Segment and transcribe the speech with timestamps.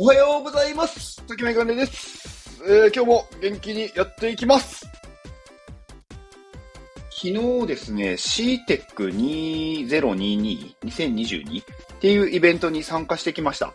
[0.00, 1.20] おはようございます。
[1.26, 4.86] ときめがねです、えー今日も元気にやっていきます。
[7.10, 11.64] 昨日ですね、CTEC2022、2022っ
[11.98, 13.74] ていうイベントに参加してきました。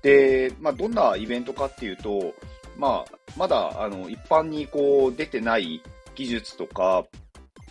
[0.00, 2.34] で、まあ、どんなイベントかっていうと、
[2.76, 5.82] まあ、まだ、あの、一般にこう、出てない
[6.14, 7.04] 技術とか、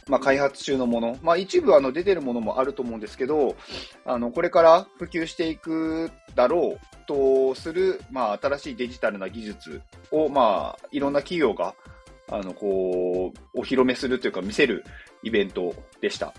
[0.07, 3.55] まあ、開発中のもの、まあ、一部あの出てるものもあると思うんですけど、
[4.05, 9.81] あの、これから普及していくだろうとする、まあ、新しいデジタルな技術
[10.11, 11.75] を、まあ、いろんな企業が、
[12.29, 14.83] あの、こう、お披露目するというか見せる
[15.23, 16.33] イベントでした。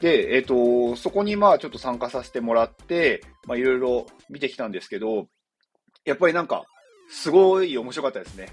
[0.00, 5.26] で、えっ、と、そこにまあちょっと参加させてもらって、まあいろいろ見てきたんですけど、
[6.04, 6.64] やっぱりなんか、
[7.10, 8.48] すごい面白かったですね。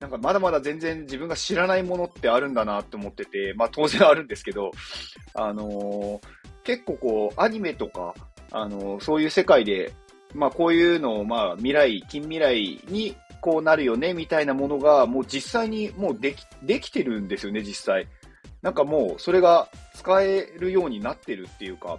[0.00, 4.70] なんかまだまだ全然自分が知らないものってあるんだなって思ってて、まあ当然あるんですけど、
[5.34, 6.20] あのー
[6.64, 8.14] 結構こう、アニメとか、
[8.52, 9.92] あのーそういう世界で、
[10.34, 18.06] まあこういうのをまあ未来、近未来にこうなるよねみたいなものがもう実際にもうでき、できてるんですよね、実際。
[18.62, 21.98] なんかもうそれが使えるようになってるっていうか、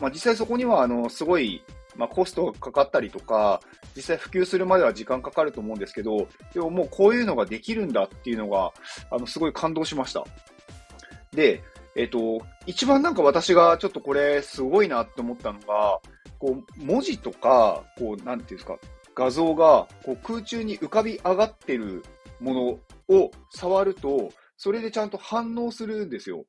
[0.00, 1.62] まあ実際そこにはあの、すごい、
[1.94, 3.60] まあコストがかかったりとか、
[3.94, 8.72] 実際普及するまでは時間かかると思うんですけど、でももうこういうのができるんだっていうのが、
[9.10, 10.24] あの、すごい感動しました。
[11.32, 11.62] で、
[11.94, 16.00] えっ、と、一番なんか私がちょっとこれすごいなって思ったのが、
[16.38, 18.78] こう、文字とか、こう、なんていうんですか、
[19.14, 22.02] 画像が、こう、空中に浮かび上がってる
[22.40, 26.44] ものを触ると、それでちゃんと反応するんですよ。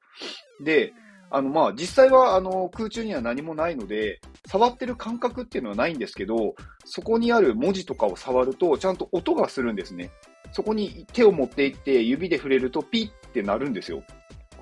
[0.64, 0.94] で、
[1.34, 6.54] あの、まあ、実際は、あの、空中には何もないので、触ってる感覚っていうのはないんですけど、
[6.86, 10.12] そこにある文字とかを触ると、ちゃんと音がするんですね。
[10.52, 14.04] そこに手を持っていって、指で触れると、ピッってなるんですよ。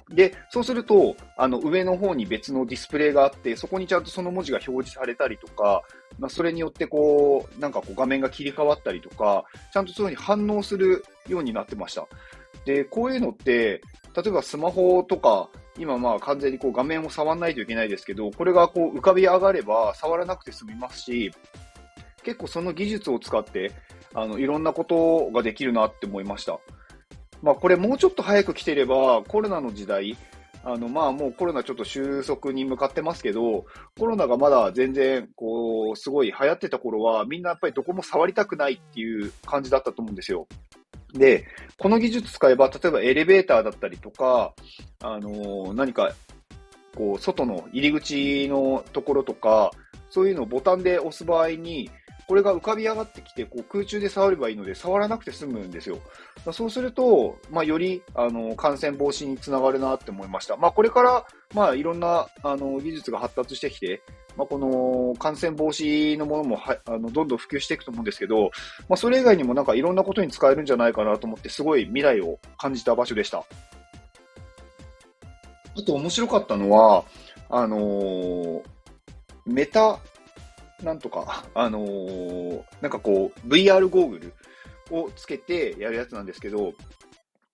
[0.08, 5.84] で、そうすると、あの、上の方に別のディスプレイがあって、そこにちゃんとその文字が表示されたりとか、
[6.20, 9.44] まあ、それによってこう、なんかこう画面が切り替わったりとか、
[9.74, 12.08] ちゃんとそういうふうに反応するようになってました。
[12.64, 13.82] で、こういうのって、
[14.16, 21.32] 例えばスマホとか、今まあ完全にこう画面を触らないといけないですけど、これがこう浮かび上がれば触らなくて済みますし、
[22.24, 23.72] 結構その技術を使って、
[24.14, 26.60] あの、いろんなことができるなって思いました。
[27.42, 30.18] まあこれもうちょっと早く来てれば、コロナの時代、
[30.64, 33.66] あのまあもうコロナちょっと収束に向かってますけど、
[33.98, 40.48] コロナがまだ全然こう、すごい流行ってた頃は、みんなやっぱりどこも触りたくないっていう感じだったと思うんですよ。
[41.14, 41.46] で、
[41.78, 44.54] この技術使えば、例えばエレベーターだったりとか、
[45.02, 46.14] あのー何か、
[46.96, 49.72] こう、外の入り口のところとか、
[50.10, 51.90] そういうのをボタンで押す場合に、
[52.28, 56.00] これが浮かび上がってきて、こう空中で触ればいいので、触らなくて済むんですよ。
[56.54, 60.56] そうすると、まあ、より、あの、感染防止につながるなって思いました。
[60.56, 64.02] まあ、これから、まあ、いろんな、あの、技術が発達してきて、
[64.38, 68.52] まあ、この感染防止のものもはあのどんどん普及していくと思うんですけど、
[68.88, 73.44] まあ、それ以外にもなんかいろんなことに使えるんじゃないかなと思って、すごい未来を感じた場所でした。
[75.78, 77.06] あと面白かったのは、
[77.50, 78.62] あのー
[79.46, 80.00] メタ、
[80.84, 84.34] なんとか、あのーなんかこう、VR ゴーグル
[84.92, 86.74] をつけてやるやつなんですけど、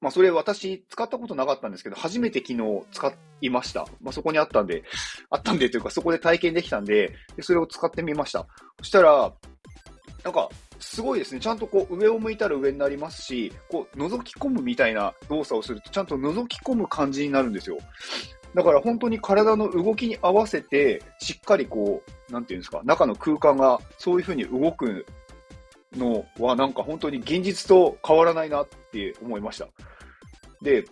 [0.07, 3.85] まあそれ私使ったことなかったんですけど、初めて昨日使いました。
[4.01, 4.85] まあそこにあったんで、
[5.29, 8.47] あったんでというかそこで体験できたんで、でそれを使ってみました。
[8.79, 9.33] そしたら、
[10.23, 11.41] なんか、すごいですね。
[11.41, 17.77] ちゃんとこう、上を向いたら上になりますし、こう、覗き込むみたいな動作をすると、ちゃんと覗き込む感じになるんですよ。
[18.55, 25.05] だから本当に体の動きに合わせて、しっかりこう、なんていうんですか、中の空間がそういう風に動く
[25.97, 29.67] のは、なんか本当に現実と変わらないなって思いました。
[30.61, 30.85] で、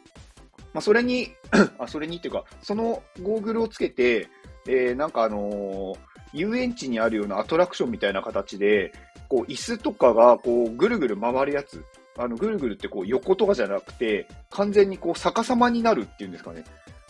[0.73, 1.33] まあ、それに、
[1.79, 4.27] あ、それにっていうか、そのゴーグルをつけて、
[4.67, 8.91] えーなんかあのー遊園地にあるようなアトラクションみたいな形で、
[9.29, 11.83] こう、椅子とかが、こう、ぐるぐる回るやつ。
[12.17, 16.65] あの、ぐるぐるってこう、横とかじゃなくて、完全にこう、逆さまになるっていうんですかね。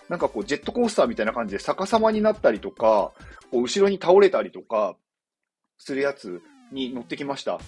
[0.10, 3.14] なんかこう、ジェットコースターみたいな感じで逆さまになったりとか、
[3.52, 4.96] こう、後ろに倒れたりとか、
[5.80, 6.42] するやつ
[6.72, 7.60] に乗ってきました。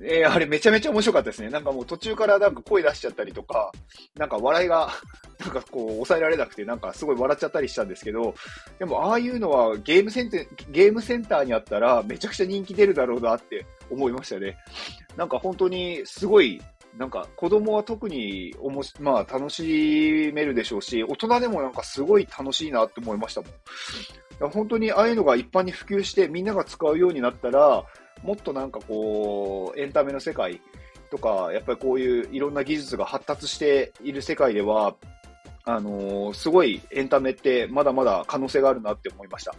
[0.00, 1.50] えーあれめちゃめちゃ面白かったですね。
[1.50, 3.72] なんかもう途中からなんか声出しちゃったりとか、
[4.16, 4.92] なんか笑いが、
[5.40, 8.34] なんかこう抑えられなくて、なんかすごい笑っちゃったりしたんですけど、
[8.78, 14.56] でもああいうのはゲームセンテゲームセンターにあったらめちゃくちゃ人気出るだろうなって思いましたね。
[15.16, 16.60] なんか本当にすごい、
[16.96, 24.50] なんか子供は特におもし、まあ楽しめるでしょうし、大人でもなんかすごい楽しいなって思いましたもん。
[24.50, 27.84] 本当にああいうのが一般に普及してみんなが使うようになったら、
[28.22, 30.60] もっとなんかこう、エンタメの世界
[31.10, 34.96] とか、やっぱりこういういろんな技術が発達している世界では、
[35.64, 39.54] あのーすごいエンタメってまだまだ可能性があるなって思いました。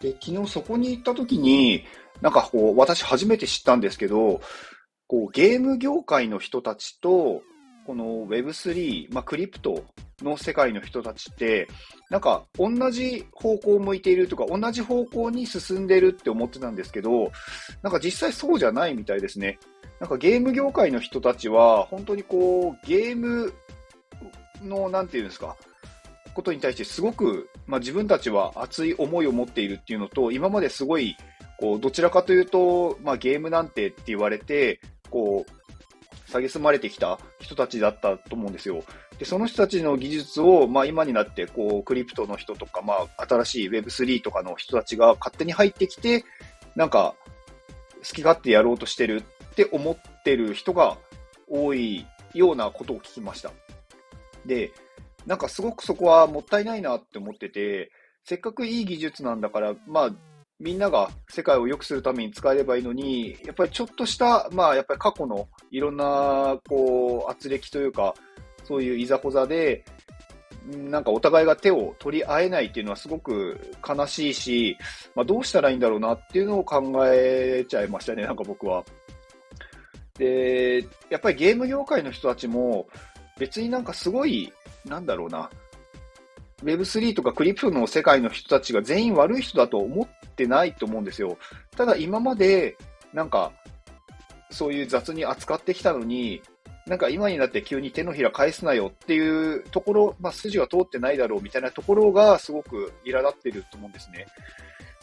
[0.00, 1.84] で、昨日そこに行った時に、
[2.20, 4.40] なんかこう、私初めて知ったんですけど、
[5.06, 7.42] こう、ゲーム業界の人たちと、
[7.88, 9.82] この Web3、まあ、クリプト
[10.20, 11.68] の世界の人たちって、
[12.10, 17.32] なんか同じ方向を向いているとか、同じ方向に進んでるって思ってたんですけど、
[17.82, 19.58] なんか実際そうじゃないみたいですね。
[20.00, 23.54] なんかゲーム業界の人たちは、本当にこう、ゲーム
[24.62, 25.56] の、なんていうんですか、
[26.34, 31.16] ことに対してすごく、まあ、自分たちは熱い思いを持っているっていうのと、今まですごい、
[31.58, 35.57] こう、どちらかというと、まあ、ゲームなんてって言われて、こう、
[36.28, 38.82] 蔑まれてきた人たちだったと思うんですよ。
[39.18, 46.24] で、その人たちの技術を、まあ、今になって、こう、クリプトの人とか、まあ、新しい Web3 とかの人たちが勝手に入ってきて、
[46.76, 47.14] なんか、
[47.98, 50.98] 好き勝手やろうとしてるって思ってる人が
[51.48, 53.50] 多いようなことを聞きました。
[54.46, 54.72] で、
[55.26, 57.90] なんかすごくそこはもったいないなって思ってて、
[58.24, 60.10] せっかくいい技術なんだから、まあ、
[60.60, 68.14] みんなが世界を良くするために使えればいいのに、やっぱりちょっとした、まあ、やっぱり過去のいろんな、こう、圧力というか、
[68.64, 69.84] そういういざこざで、
[70.66, 73.58] なんかお互いが手を取り合えないっていうのはすごく
[73.88, 74.76] 悲しいし、
[75.14, 78.84] まあ、どうしたらいいんだろうなっていうのを考えちゃいましたね、なんか僕は。
[80.18, 82.88] で、やっぱりゲーム業界の人たちも、
[83.38, 84.52] 別になんかすごい、
[84.84, 85.48] なんだろうな、
[86.64, 90.08] Web3 とかクリプトの世界の人たちが全員悪い人だと思っ
[90.38, 91.36] てないと思うんですよ。
[91.76, 92.76] ただ今まで、
[93.12, 93.52] なんか、
[94.50, 96.40] そういう雑に扱ってきたのに、
[96.86, 104.26] なんか今になって急に手のひら返すなよっていうところ、まあ筋は通ってないだろうみたいなところがすごく苛立ってると思うんですね。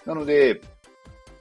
[0.06, 0.62] なので、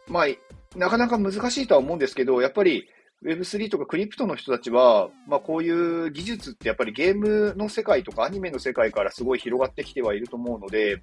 [0.08, 2.88] まあ、なかなか難しいとは思うんですけど、やっぱり
[3.25, 11.02] Web3 とかクリプトの人たちは、まあ、こういう技術ってやっぱりゲームの世界とかアニメの世界からすごい広がってきてはいると思うので、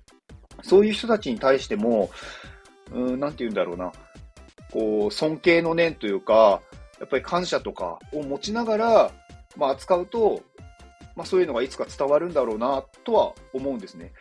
[0.62, 2.12] そういう人たちに対しても、
[2.94, 3.92] うん、なんて言うんだろうな、
[4.72, 6.62] こう、尊敬の念というか、
[7.00, 9.12] やっぱり感謝とかを持ちながら、
[9.58, 10.42] まあ、扱うと、
[11.16, 14.14] まあ、そういうのがいつか伝わるんだろうなとは思うんですね。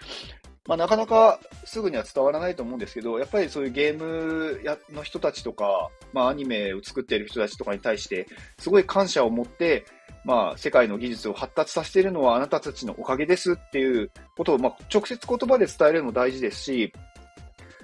[0.67, 8.27] まあ、なかなかすぐには伝わらないと思うんですけど、やっぱりそういうゲームやの人たちとか、まあ、アニメを作っている人たちとかに対して、
[8.59, 9.85] すごい感謝を持って、
[10.25, 16.93] まあ、世界の技術を発達させているのはあなたたちのおかげですっていうことを、まあ、直接言葉で伝えるのも大事ですし、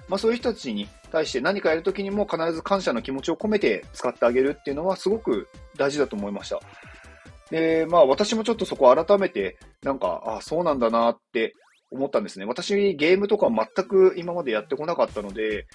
[0.07, 6.59] まあ、そういう人たちに対して何かやるときにも必ず感謝の気持ちを込めて使ってあげるっていうのはすごく大事だと思いました。
[7.51, 11.53] で、まあ私もちょっとそこ改めて、なんか、ああそうなんだなって
[11.91, 12.45] 思ったんですね。
[12.45, 15.67] 私、ゲームとか全く今までやってこなかったので、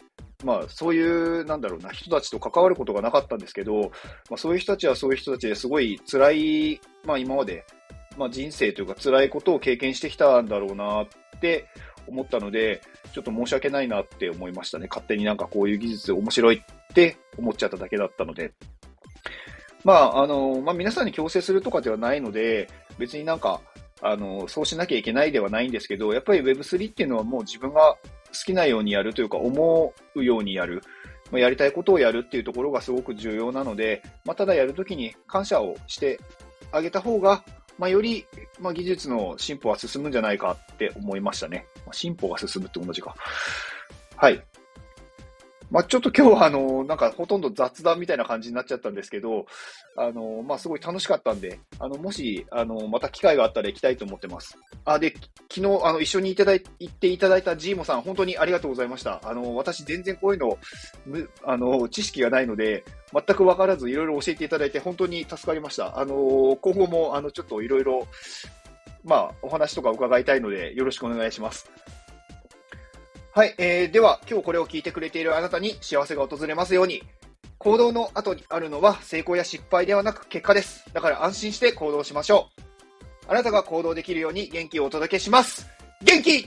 [0.44, 3.92] まあ、そういう、なんだろうな、人たちと関わることがなかったんですけど、
[4.28, 7.64] まあ、そういう人たちはそういう人たちですごい辛い、まあ、今まで、
[8.18, 11.08] まあ、人生というか辛いことを経験してきたんだろうなっ
[11.40, 11.66] て
[12.06, 12.82] 思ったので、
[13.12, 14.86] ちょっと申し訳ないなって思いましたね。
[14.88, 18.52] 勝手になんかこういう技術面白いって思っちゃっただけだったので。
[19.84, 22.68] まあ、あの、まあ、皆さんに強制するとかではないので、
[22.98, 23.60] 別になんか、
[24.00, 27.98] あの、そうしなきゃいけないではないんですけど、やっぱり Web3 っていうのはもう自分が好
[28.46, 30.82] きなようにやるというか、思うようにやる。
[31.30, 36.20] ま、やりたいことをやるっていうところがすごく重要なので、まあ、ただやるときに感謝をして
[36.70, 37.44] あげた方が、
[37.78, 38.26] まあ、より、
[38.60, 41.66] まあ、技術の進歩は進むんじゃないかって思いましたね。
[41.84, 43.14] まあ、進歩が進むって同じか。
[44.16, 44.42] はい。
[45.72, 49.46] まあ、ちょっと今日はあの、なんかほとんど雑談みたいな感じになっちゃったんですけど、
[49.96, 54.58] あの、まあ、すごい楽しかったんで、あの、もし、あの、また機会があったら行きたいと思ってます。
[54.84, 55.14] あ、で、
[55.50, 59.22] 昨日、あの、一緒にいただい、行っていただいたジーモさん、本当にありがとうございました。
[59.24, 60.58] あの、私全然こういうの、
[61.06, 65.98] む、あの、知識がないので、全くわからずいろいろ教えていただいて本当に助かりました。
[65.98, 68.06] あの、今後も、あの、ちょっといろいろ、
[69.04, 71.70] まあ、お話とか伺いたいので、よろしくお願いします。
[73.34, 77.02] はい、えー、では今日これを聞いてくれているあなたに幸せが訪れますように、
[77.56, 80.84] 行動の後にあるのは成功や失敗ではなく結果です。
[80.92, 82.62] だから安心して行動しましょう。
[83.28, 85.66] あなたが行動できるように元気をお届けします。
[86.02, 86.46] 元気